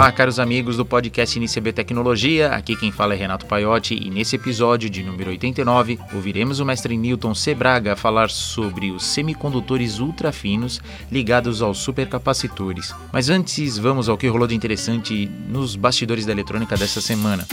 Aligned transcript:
Olá, 0.00 0.10
caros 0.10 0.38
amigos 0.38 0.78
do 0.78 0.86
podcast 0.86 1.38
NCB 1.38 1.74
Tecnologia. 1.74 2.52
Aqui 2.52 2.74
quem 2.74 2.90
fala 2.90 3.12
é 3.12 3.18
Renato 3.18 3.44
Paiotti 3.44 3.94
e 3.94 4.08
nesse 4.08 4.34
episódio 4.34 4.88
de 4.88 5.02
número 5.02 5.28
89 5.28 5.98
ouviremos 6.14 6.58
o 6.58 6.64
mestre 6.64 6.96
Newton 6.96 7.34
Sebraga 7.34 7.94
falar 7.94 8.30
sobre 8.30 8.90
os 8.90 9.04
semicondutores 9.04 9.98
ultrafinos 9.98 10.80
ligados 11.12 11.60
aos 11.60 11.76
supercapacitores. 11.80 12.94
Mas 13.12 13.28
antes, 13.28 13.76
vamos 13.76 14.08
ao 14.08 14.16
que 14.16 14.26
rolou 14.26 14.48
de 14.48 14.54
interessante 14.54 15.26
nos 15.46 15.76
bastidores 15.76 16.24
da 16.24 16.32
eletrônica 16.32 16.78
dessa 16.78 17.02
semana. 17.02 17.46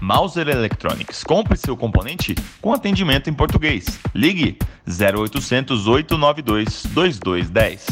Mauser 0.00 0.46
Electronics. 0.46 1.24
Compre 1.24 1.58
seu 1.58 1.76
componente 1.76 2.36
com 2.62 2.72
atendimento 2.72 3.28
em 3.28 3.34
português. 3.34 3.98
Ligue 4.14 4.56
0800 4.86 5.88
892 5.88 6.84
2210. 6.94 7.84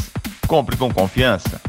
Compre 0.47 0.77
com 0.77 0.89
confiança 0.89 1.59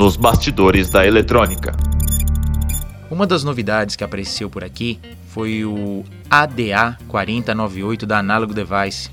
nos 0.00 0.16
bastidores 0.16 0.88
da 0.88 1.06
eletrônica. 1.06 1.76
Uma 3.10 3.26
das 3.26 3.44
novidades 3.44 3.96
que 3.96 4.02
apareceu 4.02 4.48
por 4.48 4.64
aqui 4.64 4.98
foi 5.28 5.62
o 5.62 6.06
ADA 6.30 6.96
4098 7.06 8.06
da 8.06 8.20
Analog 8.20 8.54
Device. 8.54 9.10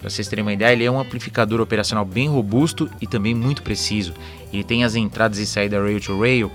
Para 0.00 0.10
vocês 0.10 0.26
terem 0.26 0.42
uma 0.42 0.52
ideia, 0.52 0.72
ele 0.72 0.82
é 0.82 0.90
um 0.90 0.98
amplificador 0.98 1.60
operacional 1.60 2.04
bem 2.04 2.26
robusto 2.26 2.90
e 3.00 3.06
também 3.06 3.32
muito 3.32 3.62
preciso. 3.62 4.12
Ele 4.52 4.64
tem 4.64 4.82
as 4.82 4.96
entradas 4.96 5.38
e 5.38 5.46
saída 5.46 5.80
rail 5.80 6.00
to 6.00 6.18
rail, 6.18 6.50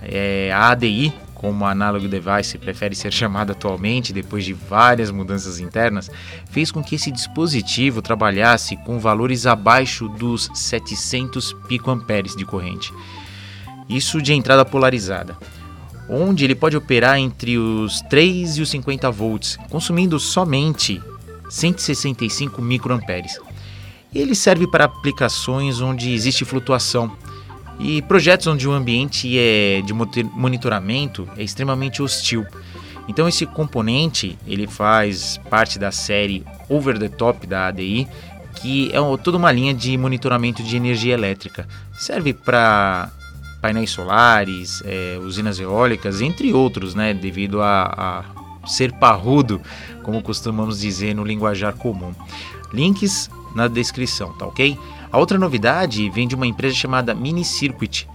é, 0.00 0.52
a 0.54 0.68
ADI, 0.70 1.12
como 1.36 1.64
a 1.64 1.70
Analog 1.70 2.08
Device 2.08 2.58
prefere 2.58 2.94
ser 2.94 3.12
chamada 3.12 3.52
atualmente, 3.52 4.12
depois 4.12 4.44
de 4.44 4.52
várias 4.52 5.10
mudanças 5.10 5.60
internas, 5.60 6.10
fez 6.50 6.72
com 6.72 6.82
que 6.82 6.94
esse 6.94 7.10
dispositivo 7.10 8.02
trabalhasse 8.02 8.76
com 8.78 8.98
valores 8.98 9.46
abaixo 9.46 10.08
dos 10.08 10.50
700 10.54 11.52
picoamperes 11.68 12.34
de 12.34 12.44
corrente. 12.44 12.92
Isso 13.88 14.20
de 14.20 14.32
entrada 14.32 14.64
polarizada, 14.64 15.36
onde 16.08 16.44
ele 16.44 16.54
pode 16.54 16.76
operar 16.76 17.18
entre 17.18 17.58
os 17.58 18.00
3 18.02 18.56
e 18.56 18.62
os 18.62 18.70
50 18.70 19.10
volts, 19.10 19.58
consumindo 19.70 20.18
somente 20.18 21.02
165 21.50 22.60
microamperes. 22.62 23.38
Ele 24.14 24.34
serve 24.34 24.66
para 24.66 24.84
aplicações 24.84 25.80
onde 25.82 26.12
existe 26.12 26.44
flutuação, 26.44 27.12
e 27.78 28.02
projetos 28.02 28.46
onde 28.46 28.68
o 28.68 28.72
ambiente 28.72 29.38
é 29.38 29.82
de 29.82 29.92
monitoramento 29.92 31.28
é 31.36 31.42
extremamente 31.42 32.02
hostil. 32.02 32.46
Então 33.08 33.28
esse 33.28 33.46
componente 33.46 34.38
ele 34.46 34.66
faz 34.66 35.38
parte 35.48 35.78
da 35.78 35.92
série 35.92 36.44
Over 36.68 36.98
the 36.98 37.08
Top 37.08 37.46
da 37.46 37.68
ADI, 37.68 38.08
que 38.56 38.90
é 38.92 38.98
toda 39.22 39.36
uma 39.36 39.52
linha 39.52 39.72
de 39.72 39.96
monitoramento 39.96 40.62
de 40.62 40.76
energia 40.76 41.14
elétrica. 41.14 41.68
Serve 41.98 42.32
para 42.32 43.10
painéis 43.60 43.90
solares, 43.90 44.82
é, 44.84 45.18
usinas 45.20 45.58
eólicas, 45.58 46.20
entre 46.20 46.52
outros, 46.52 46.94
né, 46.94 47.14
devido 47.14 47.60
a, 47.62 48.24
a 48.64 48.68
ser 48.68 48.92
parrudo, 48.92 49.60
como 50.02 50.22
costumamos 50.22 50.80
dizer 50.80 51.14
no 51.14 51.24
linguajar 51.24 51.74
comum. 51.74 52.12
Links 52.72 53.30
na 53.56 53.68
descrição, 53.68 54.34
tá 54.34 54.46
ok? 54.46 54.78
A 55.10 55.18
outra 55.18 55.38
novidade 55.38 56.10
vem 56.10 56.28
de 56.28 56.34
uma 56.34 56.46
empresa 56.46 56.74
chamada 56.74 57.14
Mini 57.14 57.42
Circuit, 57.42 58.06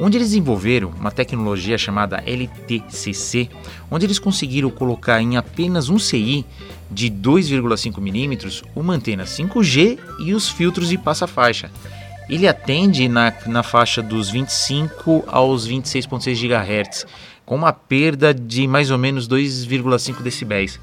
onde 0.00 0.16
eles 0.16 0.30
desenvolveram 0.30 0.92
uma 0.98 1.12
tecnologia 1.12 1.78
chamada 1.78 2.22
LTCC, 2.26 3.48
onde 3.88 4.04
eles 4.04 4.18
conseguiram 4.18 4.68
colocar 4.68 5.22
em 5.22 5.36
apenas 5.36 5.88
um 5.88 5.98
CI 5.98 6.44
de 6.90 7.08
2,5 7.08 7.98
mm 7.98 8.62
uma 8.74 8.94
antena 8.94 9.24
5G 9.24 9.96
e 10.24 10.34
os 10.34 10.48
filtros 10.48 10.88
de 10.88 10.98
passa-faixa. 10.98 11.70
Ele 12.28 12.48
atende 12.48 13.08
na, 13.08 13.32
na 13.46 13.62
faixa 13.62 14.02
dos 14.02 14.28
25 14.28 15.24
aos 15.28 15.68
26,6 15.68 16.34
GHz, 16.34 17.06
com 17.46 17.54
uma 17.54 17.72
perda 17.72 18.34
de 18.34 18.66
mais 18.66 18.90
ou 18.90 18.98
menos 18.98 19.28
2,5 19.28 20.20
decibéis. 20.20 20.80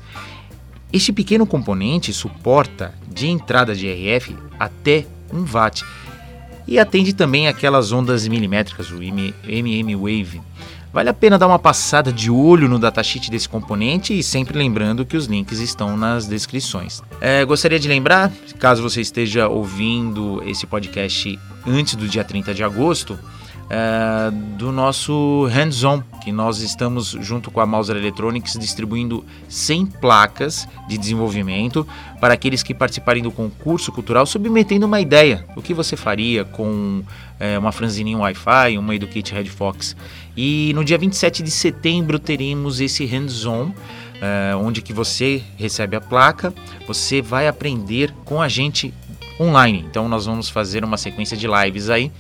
Este 0.91 1.11
pequeno 1.11 1.45
componente 1.45 2.13
suporta 2.13 2.93
de 3.17 3.27
entrada 3.27 3.75
de 3.75 3.87
RF 3.87 4.35
até 4.59 5.05
1 5.33 5.45
watt 5.51 5.83
e 6.67 6.77
atende 6.77 7.13
também 7.13 7.47
aquelas 7.47 7.91
ondas 7.91 8.27
milimétricas, 8.27 8.91
o 8.91 9.01
MM 9.01 9.95
Wave. 9.95 10.41
Vale 10.93 11.09
a 11.09 11.13
pena 11.13 11.37
dar 11.37 11.47
uma 11.47 11.59
passada 11.59 12.11
de 12.11 12.29
olho 12.29 12.69
no 12.69 12.79
datasheet 12.79 13.29
desse 13.31 13.47
componente 13.47 14.17
e 14.17 14.23
sempre 14.23 14.57
lembrando 14.57 15.05
que 15.05 15.17
os 15.17 15.25
links 15.25 15.59
estão 15.59 15.97
nas 15.97 16.27
descrições. 16.27 17.01
É, 17.19 17.43
gostaria 17.43 17.79
de 17.79 17.87
lembrar, 17.87 18.31
caso 18.59 18.81
você 18.81 19.01
esteja 19.01 19.47
ouvindo 19.47 20.41
esse 20.45 20.65
podcast 20.65 21.39
antes 21.65 21.95
do 21.95 22.07
dia 22.07 22.23
30 22.23 22.53
de 22.53 22.63
agosto, 22.63 23.17
é, 23.69 24.31
do 24.57 24.71
nosso 24.71 25.45
hands-on, 25.45 26.01
que 26.23 26.31
nós 26.31 26.59
estamos 26.59 27.17
junto 27.19 27.51
com 27.51 27.59
a 27.59 27.65
Mauser 27.65 27.97
Electronics 27.97 28.57
distribuindo 28.57 29.25
100 29.49 29.85
placas 29.85 30.67
de 30.87 30.97
desenvolvimento 30.97 31.87
para 32.19 32.33
aqueles 32.33 32.63
que 32.63 32.73
participarem 32.73 33.21
do 33.21 33.31
concurso 33.31 33.91
cultural, 33.91 34.25
submetendo 34.25 34.85
uma 34.85 35.01
ideia 35.01 35.45
o 35.55 35.61
que 35.61 35.73
você 35.73 35.95
faria 35.95 36.45
com 36.45 37.03
é, 37.39 37.57
uma 37.59 37.71
franzininha 37.71 38.17
Wi-Fi, 38.17 38.77
uma 38.77 38.95
EduKit 38.95 39.33
Red 39.33 39.45
Fox. 39.45 39.95
E 40.35 40.71
no 40.73 40.83
dia 40.83 40.97
27 40.97 41.43
de 41.43 41.51
setembro 41.51 42.19
teremos 42.19 42.79
esse 42.79 43.05
hands-on. 43.05 43.71
É, 44.19 44.55
onde 44.55 44.81
que 44.81 44.91
você 44.91 45.43
recebe 45.57 45.95
a 45.95 46.01
placa, 46.01 46.51
você 46.87 47.21
vai 47.21 47.47
aprender 47.47 48.11
com 48.25 48.41
a 48.41 48.47
gente 48.47 48.91
online. 49.39 49.85
Então 49.87 50.09
nós 50.09 50.25
vamos 50.25 50.49
fazer 50.49 50.83
uma 50.83 50.97
sequência 50.97 51.37
de 51.37 51.45
lives 51.47 51.87
aí 51.87 52.11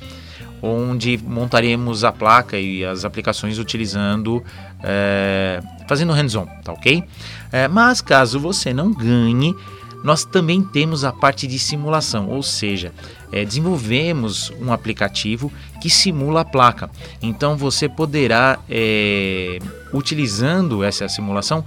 onde 0.61 1.17
montaremos 1.17 2.03
a 2.03 2.11
placa 2.11 2.57
e 2.57 2.83
as 2.83 3.05
aplicações 3.05 3.59
utilizando, 3.59 4.43
é, 4.83 5.61
fazendo 5.87 6.13
hands-on, 6.13 6.45
tá 6.63 6.73
ok? 6.73 7.03
É, 7.51 7.67
mas 7.67 8.01
caso 8.01 8.39
você 8.39 8.73
não 8.73 8.91
ganhe, 8.91 9.55
nós 10.03 10.23
também 10.23 10.61
temos 10.61 11.03
a 11.03 11.11
parte 11.11 11.47
de 11.47 11.57
simulação, 11.57 12.29
ou 12.29 12.43
seja, 12.43 12.93
é, 13.31 13.43
desenvolvemos 13.43 14.51
um 14.61 14.71
aplicativo 14.71 15.51
que 15.81 15.89
simula 15.89 16.41
a 16.41 16.45
placa. 16.45 16.89
Então 17.21 17.57
você 17.57 17.89
poderá, 17.89 18.59
é, 18.69 19.59
utilizando 19.93 20.83
essa 20.83 21.07
simulação, 21.09 21.65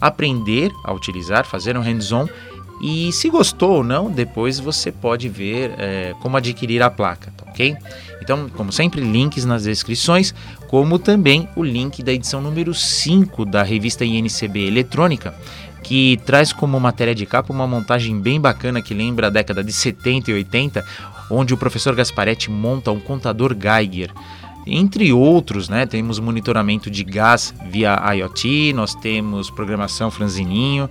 aprender 0.00 0.70
a 0.84 0.92
utilizar, 0.92 1.44
fazer 1.46 1.76
um 1.76 1.80
hands-on 1.80 2.28
e 2.80 3.12
se 3.12 3.30
gostou 3.30 3.76
ou 3.76 3.84
não, 3.84 4.10
depois 4.10 4.58
você 4.58 4.90
pode 4.90 5.28
ver 5.28 5.72
é, 5.78 6.14
como 6.20 6.36
adquirir 6.36 6.82
a 6.82 6.90
placa, 6.90 7.32
tá 7.36 7.44
ok? 7.48 7.76
Então, 8.20 8.48
como 8.56 8.72
sempre, 8.72 9.00
links 9.00 9.44
nas 9.44 9.64
descrições, 9.64 10.34
como 10.68 10.98
também 10.98 11.48
o 11.54 11.62
link 11.62 12.02
da 12.02 12.12
edição 12.12 12.40
número 12.40 12.74
5 12.74 13.44
da 13.44 13.62
revista 13.62 14.04
INCB 14.04 14.66
Eletrônica, 14.66 15.34
que 15.82 16.18
traz 16.24 16.52
como 16.52 16.80
matéria 16.80 17.14
de 17.14 17.26
capa 17.26 17.52
uma 17.52 17.66
montagem 17.66 18.18
bem 18.18 18.40
bacana 18.40 18.80
que 18.80 18.94
lembra 18.94 19.26
a 19.26 19.30
década 19.30 19.62
de 19.62 19.72
70 19.72 20.30
e 20.30 20.34
80, 20.34 20.84
onde 21.30 21.52
o 21.52 21.58
professor 21.58 21.94
Gasparetti 21.94 22.50
monta 22.50 22.90
um 22.90 22.98
contador 22.98 23.54
Geiger. 23.54 24.10
Entre 24.66 25.12
outros, 25.12 25.68
né, 25.68 25.84
temos 25.84 26.18
monitoramento 26.18 26.90
de 26.90 27.04
gás 27.04 27.54
via 27.70 28.00
IoT, 28.14 28.72
nós 28.72 28.94
temos 28.94 29.50
programação 29.50 30.10
franzininho, 30.10 30.88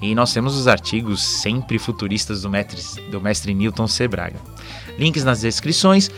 e 0.00 0.14
nós 0.14 0.32
temos 0.32 0.56
os 0.56 0.66
artigos 0.66 1.22
sempre 1.22 1.78
futuristas 1.78 2.42
do 2.42 2.50
mestre, 2.50 3.02
do 3.10 3.20
mestre 3.20 3.54
Newton 3.54 3.86
Sebraga. 3.86 4.36
Links 4.98 5.24
nas 5.24 5.40
descrições 5.40 6.10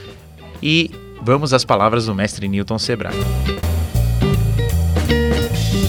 e 0.62 0.90
vamos 1.22 1.52
às 1.52 1.64
palavras 1.64 2.06
do 2.06 2.14
mestre 2.14 2.48
Newton 2.48 2.78
Sebraga. 2.78 3.16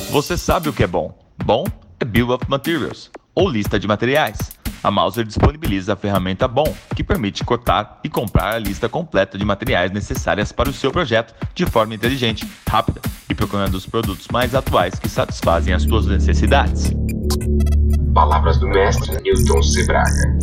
Você 0.09 0.37
sabe 0.37 0.69
o 0.69 0.73
que 0.73 0.83
é 0.83 0.87
bom? 0.87 1.17
Bom 1.43 1.65
é 1.99 2.05
Bill 2.05 2.29
of 2.31 2.45
Materials, 2.47 3.09
ou 3.33 3.49
lista 3.49 3.79
de 3.79 3.87
materiais. 3.87 4.37
A 4.83 4.91
Mauser 4.91 5.25
disponibiliza 5.25 5.93
a 5.93 5.95
ferramenta 5.95 6.47
BOM, 6.47 6.71
que 6.95 7.03
permite 7.03 7.43
cortar 7.43 7.99
e 8.03 8.09
comprar 8.09 8.55
a 8.55 8.59
lista 8.59 8.87
completa 8.87 9.37
de 9.37 9.43
materiais 9.43 9.91
necessárias 9.91 10.51
para 10.51 10.69
o 10.69 10.73
seu 10.73 10.91
projeto 10.91 11.33
de 11.53 11.65
forma 11.65 11.95
inteligente, 11.95 12.47
rápida 12.69 13.01
e 13.29 13.33
procurando 13.33 13.75
os 13.75 13.85
produtos 13.85 14.27
mais 14.31 14.53
atuais 14.53 14.99
que 14.99 15.09
satisfazem 15.09 15.73
as 15.73 15.83
suas 15.83 16.05
necessidades. 16.05 16.91
Palavras 18.17 18.57
do 18.57 18.67
mestre 18.67 19.15
Newton 19.21 19.61
Sebraga. 19.61 20.39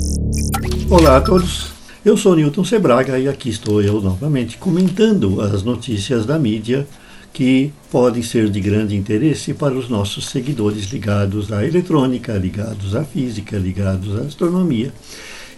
Olá 0.88 1.16
a 1.16 1.20
todos, 1.20 1.72
eu 2.04 2.16
sou 2.16 2.36
Newton 2.36 2.62
Sebraga 2.62 3.18
e 3.18 3.28
aqui 3.28 3.50
estou 3.50 3.82
eu 3.82 4.00
novamente 4.00 4.56
comentando 4.58 5.40
as 5.40 5.64
notícias 5.64 6.24
da 6.24 6.38
mídia 6.38 6.86
que 7.32 7.72
podem 7.90 8.22
ser 8.22 8.48
de 8.48 8.60
grande 8.60 8.94
interesse 8.94 9.52
para 9.52 9.74
os 9.74 9.88
nossos 9.88 10.28
seguidores 10.28 10.84
ligados 10.92 11.52
à 11.52 11.66
eletrônica, 11.66 12.32
ligados 12.34 12.94
à 12.94 13.02
física, 13.02 13.58
ligados 13.58 14.20
à 14.20 14.22
astronomia 14.22 14.92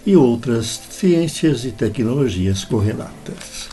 e 0.06 0.16
outras 0.16 0.80
ciências 0.88 1.66
e 1.66 1.70
tecnologias 1.70 2.64
correlatas. 2.64 3.68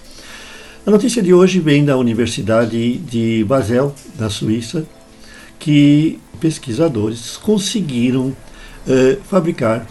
A 0.86 0.92
notícia 0.92 1.24
de 1.24 1.34
hoje 1.34 1.62
vem 1.62 1.86
da 1.86 1.96
Universidade 1.96 2.98
de 2.98 3.46
Basel, 3.46 3.96
na 4.20 4.30
Suíça, 4.30 4.86
que 5.58 6.20
pesquisadores 6.40 7.38
conseguiram 7.38 8.36
eh, 8.88 9.18
fabricar 9.24 9.86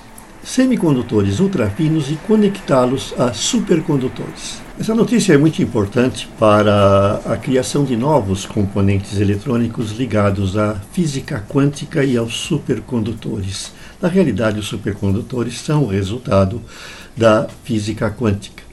semicondutores 0.45 1.39
ultrafinos 1.39 2.11
e 2.11 2.17
conectá-los 2.27 3.15
a 3.19 3.33
supercondutores. 3.33 4.61
Essa 4.79 4.95
notícia 4.95 5.35
é 5.35 5.39
muito 5.39 5.63
importante 5.63 6.29
para 6.39 7.21
a 7.27 7.37
criação 7.37 7.85
de 7.85 7.97
novos 7.97 8.45
componentes 8.45 9.21
eletrônicos 9.21 9.93
ligados 9.93 10.57
à 10.57 10.75
física 10.93 11.45
quântica 11.49 12.05
e 12.05 12.17
aos 12.17 12.35
supercondutores. 12.35 13.73
Na 14.01 14.09
realidade, 14.09 14.59
os 14.59 14.67
supercondutores 14.67 15.61
são 15.61 15.85
o 15.85 15.89
resultado 15.89 16.61
da 17.17 17.47
física 17.63 18.11
quântica. 18.11 18.65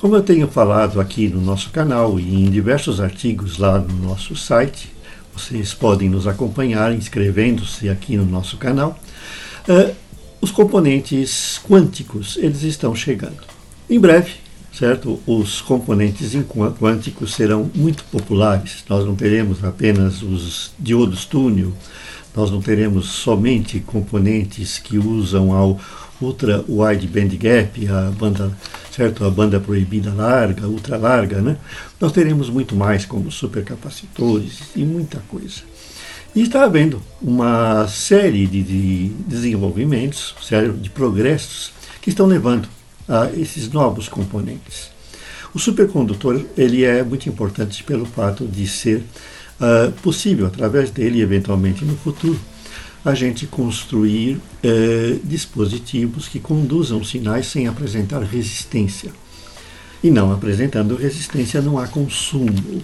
Como 0.00 0.16
eu 0.16 0.22
tenho 0.22 0.48
falado 0.48 1.00
aqui 1.00 1.28
no 1.28 1.40
nosso 1.40 1.70
canal 1.70 2.18
e 2.18 2.44
em 2.44 2.50
diversos 2.50 3.00
artigos 3.00 3.58
lá 3.58 3.78
no 3.78 4.08
nosso 4.08 4.34
site, 4.34 4.90
vocês 5.36 5.74
podem 5.74 6.08
nos 6.08 6.26
acompanhar 6.26 6.94
inscrevendo-se 6.94 7.90
aqui 7.90 8.16
no 8.16 8.24
nosso 8.24 8.56
canal. 8.56 8.98
Uh, 9.68 9.94
os 10.40 10.50
componentes 10.50 11.60
quânticos, 11.68 12.38
eles 12.38 12.62
estão 12.62 12.94
chegando. 12.94 13.42
Em 13.88 14.00
breve, 14.00 14.32
certo? 14.72 15.20
Os 15.26 15.60
componentes 15.60 16.32
quânticos 16.78 17.34
serão 17.34 17.70
muito 17.74 18.02
populares. 18.04 18.82
Nós 18.88 19.04
não 19.04 19.14
teremos 19.14 19.62
apenas 19.62 20.22
os 20.22 20.72
diodos 20.78 21.26
túnel, 21.26 21.72
nós 22.34 22.50
não 22.50 22.62
teremos 22.62 23.06
somente 23.06 23.78
componentes 23.80 24.78
que 24.78 24.96
usam 24.96 25.52
ao 25.52 25.78
ultra 26.20 26.64
wide 26.66 27.06
band 27.06 27.36
gap, 27.36 27.88
a 27.88 28.10
banda, 28.10 28.56
certo, 28.96 29.24
a 29.24 29.30
banda 29.30 29.60
proibida 29.60 30.12
larga, 30.12 30.66
ultra 30.66 30.96
larga, 30.96 31.42
né? 31.42 31.58
Nós 32.00 32.12
teremos 32.12 32.48
muito 32.48 32.74
mais 32.74 33.04
como 33.04 33.30
supercapacitores 33.30 34.70
e 34.74 34.84
muita 34.84 35.18
coisa. 35.28 35.60
E 36.34 36.40
está 36.40 36.64
havendo 36.64 37.02
uma 37.20 37.86
série 37.88 38.46
de, 38.46 38.62
de 38.62 39.08
desenvolvimentos, 39.26 40.34
série 40.40 40.72
de 40.72 40.88
progressos 40.88 41.72
que 42.00 42.08
estão 42.08 42.26
levando 42.26 42.68
a 43.06 43.30
esses 43.36 43.70
novos 43.70 44.08
componentes. 44.08 44.90
O 45.54 45.58
supercondutor 45.58 46.42
ele 46.56 46.84
é 46.84 47.02
muito 47.02 47.28
importante 47.28 47.84
pelo 47.84 48.06
fato 48.06 48.46
de 48.46 48.66
ser 48.66 49.02
uh, 49.60 49.92
possível, 50.02 50.46
através 50.46 50.90
dele, 50.90 51.20
eventualmente 51.20 51.84
no 51.84 51.96
futuro, 51.96 52.38
a 53.06 53.14
gente 53.14 53.46
construir 53.46 54.34
uh, 54.34 55.20
dispositivos 55.22 56.26
que 56.26 56.40
conduzam 56.40 57.04
sinais 57.04 57.46
sem 57.46 57.68
apresentar 57.68 58.20
resistência. 58.24 59.12
E 60.02 60.10
não 60.10 60.32
apresentando 60.32 60.96
resistência, 60.96 61.62
não 61.62 61.78
há 61.78 61.86
consumo. 61.86 62.82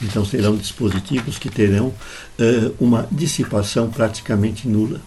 Então 0.00 0.24
serão 0.24 0.56
dispositivos 0.56 1.38
que 1.38 1.50
terão 1.50 1.88
uh, 1.88 2.74
uma 2.78 3.08
dissipação 3.10 3.90
praticamente 3.90 4.68
nula. 4.68 5.00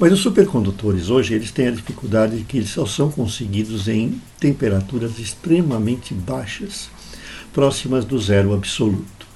Mas 0.00 0.14
os 0.14 0.20
supercondutores 0.20 1.10
hoje 1.10 1.34
eles 1.34 1.50
têm 1.50 1.68
a 1.68 1.72
dificuldade 1.72 2.38
de 2.38 2.44
que 2.44 2.56
eles 2.56 2.70
só 2.70 2.86
são 2.86 3.10
conseguidos 3.10 3.86
em 3.86 4.18
temperaturas 4.40 5.18
extremamente 5.18 6.14
baixas, 6.14 6.88
próximas 7.52 8.06
do 8.06 8.18
zero 8.18 8.54
absoluto. 8.54 9.26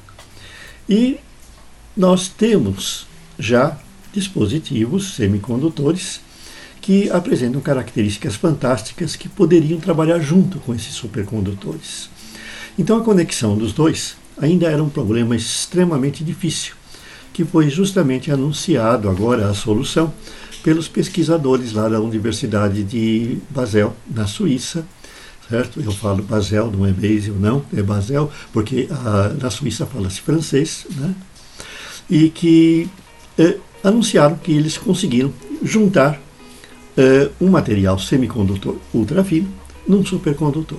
E 0.88 1.18
nós 1.94 2.28
temos 2.28 3.06
já 3.38 3.78
dispositivos 4.12 5.14
semicondutores 5.14 6.20
que 6.80 7.10
apresentam 7.10 7.60
características 7.60 8.34
fantásticas 8.34 9.16
que 9.16 9.28
poderiam 9.28 9.78
trabalhar 9.78 10.18
junto 10.20 10.58
com 10.60 10.74
esses 10.74 10.94
supercondutores. 10.94 12.08
Então 12.78 12.98
a 12.98 13.04
conexão 13.04 13.56
dos 13.56 13.72
dois 13.72 14.16
ainda 14.40 14.68
era 14.68 14.82
um 14.82 14.88
problema 14.88 15.34
extremamente 15.34 16.22
difícil, 16.22 16.74
que 17.32 17.44
foi 17.44 17.68
justamente 17.68 18.30
anunciado 18.30 19.08
agora 19.08 19.48
a 19.48 19.54
solução 19.54 20.12
pelos 20.62 20.88
pesquisadores 20.88 21.72
lá 21.72 21.88
da 21.88 22.00
Universidade 22.00 22.82
de 22.84 23.38
Basel, 23.50 23.94
na 24.08 24.26
Suíça, 24.26 24.86
certo? 25.48 25.80
Eu 25.80 25.92
falo 25.92 26.22
Basel, 26.22 26.70
não 26.70 26.86
é 26.86 26.92
Basel, 26.92 27.34
não, 27.34 27.64
é 27.76 27.82
Basel, 27.82 28.30
porque 28.52 28.88
a, 28.90 29.34
na 29.40 29.50
Suíça 29.50 29.86
fala-se 29.86 30.20
francês, 30.20 30.86
né? 30.96 31.14
E 32.10 32.30
que 32.30 32.88
eh, 33.38 33.58
anunciaram 33.82 34.36
que 34.36 34.52
eles 34.52 34.76
conseguiram 34.76 35.32
juntar 35.62 36.20
eh, 36.96 37.30
um 37.40 37.48
material 37.48 37.98
semicondutor 37.98 38.76
ultrafino 38.92 39.48
num 39.86 40.04
supercondutor. 40.04 40.78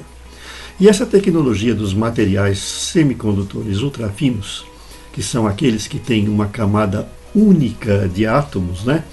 E 0.80 0.88
essa 0.88 1.06
tecnologia 1.06 1.76
dos 1.76 1.94
materiais 1.94 2.60
semicondutores 2.60 3.82
ultrafinos, 3.82 4.66
que 5.12 5.22
são 5.22 5.46
aqueles 5.46 5.88
que 5.88 6.00
têm 6.00 6.30
uma 6.30 6.48
camada 6.48 7.10
única 7.36 8.08
de 8.08 8.26
átomos, 8.26 8.86
né? 8.86 9.04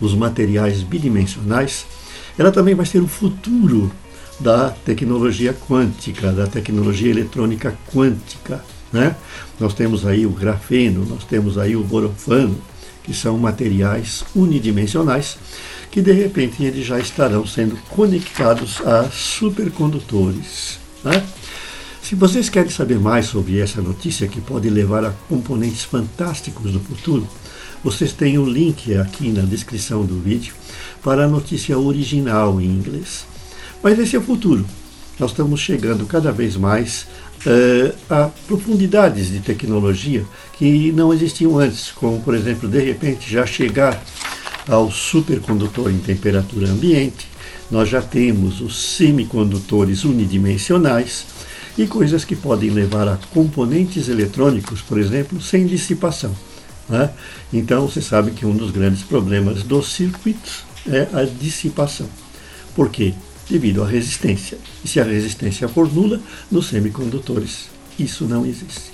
os 0.00 0.14
materiais 0.14 0.82
bidimensionais, 0.82 1.86
ela 2.36 2.50
também 2.50 2.74
vai 2.74 2.86
ser 2.86 3.00
o 3.00 3.06
futuro 3.06 3.92
da 4.40 4.70
tecnologia 4.70 5.54
quântica, 5.68 6.32
da 6.32 6.46
tecnologia 6.46 7.10
eletrônica 7.10 7.76
quântica. 7.92 8.64
Né? 8.92 9.14
Nós 9.60 9.74
temos 9.74 10.04
aí 10.04 10.26
o 10.26 10.30
grafeno, 10.30 11.06
nós 11.06 11.24
temos 11.24 11.56
aí 11.56 11.76
o 11.76 11.84
borofano, 11.84 12.58
que 13.02 13.14
são 13.14 13.38
materiais 13.38 14.24
unidimensionais, 14.34 15.36
que 15.90 16.00
de 16.00 16.12
repente 16.12 16.62
eles 16.64 16.86
já 16.86 16.98
estarão 16.98 17.46
sendo 17.46 17.76
conectados 17.90 18.80
a 18.80 19.10
supercondutores. 19.10 20.78
Né? 21.04 21.22
Se 22.02 22.14
vocês 22.14 22.48
querem 22.48 22.70
saber 22.70 22.98
mais 22.98 23.26
sobre 23.26 23.58
essa 23.58 23.80
notícia 23.80 24.28
que 24.28 24.40
pode 24.40 24.68
levar 24.68 25.04
a 25.04 25.12
componentes 25.28 25.84
fantásticos 25.84 26.72
do 26.72 26.80
futuro, 26.80 27.26
vocês 27.82 28.12
têm 28.12 28.38
o 28.38 28.42
um 28.42 28.48
link 28.48 28.94
aqui 28.96 29.30
na 29.30 29.42
descrição 29.42 30.04
do 30.04 30.20
vídeo 30.20 30.54
para 31.02 31.24
a 31.24 31.28
notícia 31.28 31.78
original 31.78 32.60
em 32.60 32.66
inglês. 32.66 33.24
Mas 33.82 33.98
esse 33.98 34.14
é 34.14 34.18
o 34.18 34.22
futuro. 34.22 34.64
Nós 35.18 35.30
estamos 35.30 35.60
chegando 35.60 36.06
cada 36.06 36.32
vez 36.32 36.56
mais 36.56 37.06
uh, 37.46 37.94
a 38.08 38.30
profundidades 38.46 39.30
de 39.30 39.40
tecnologia 39.40 40.24
que 40.54 40.92
não 40.92 41.12
existiam 41.12 41.58
antes, 41.58 41.90
como, 41.90 42.20
por 42.20 42.34
exemplo, 42.34 42.68
de 42.68 42.80
repente 42.80 43.30
já 43.30 43.46
chegar 43.46 44.02
ao 44.68 44.90
supercondutor 44.90 45.90
em 45.90 45.98
temperatura 45.98 46.68
ambiente, 46.68 47.26
nós 47.70 47.88
já 47.88 48.02
temos 48.02 48.60
os 48.60 48.76
semicondutores 48.96 50.04
unidimensionais 50.04 51.26
e 51.76 51.86
coisas 51.86 52.24
que 52.24 52.36
podem 52.36 52.70
levar 52.70 53.08
a 53.08 53.18
componentes 53.32 54.08
eletrônicos, 54.08 54.82
por 54.82 54.98
exemplo, 54.98 55.40
sem 55.40 55.66
dissipação. 55.66 56.34
Né? 56.88 57.10
Então, 57.52 57.88
você 57.88 58.02
sabe 58.02 58.32
que 58.32 58.44
um 58.44 58.54
dos 58.54 58.70
grandes 58.70 59.02
problemas 59.02 59.62
dos 59.62 59.92
circuitos 59.92 60.64
é 60.86 61.08
a 61.12 61.24
dissipação. 61.24 62.08
Por 62.74 62.90
quê? 62.90 63.14
Devido 63.48 63.82
à 63.82 63.86
resistência. 63.86 64.58
E 64.84 64.88
se 64.88 65.00
a 65.00 65.04
resistência 65.04 65.68
for 65.68 65.92
nula, 65.92 66.20
nos 66.50 66.68
semicondutores, 66.68 67.68
isso 67.98 68.24
não 68.24 68.46
existe. 68.46 68.92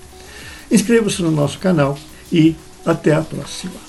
Inscreva-se 0.70 1.23
no 1.23 1.30
nosso 1.30 1.58
canal 1.58 1.99
e 2.32 2.54
até 2.84 3.14
a 3.14 3.23
próxima. 3.23 3.88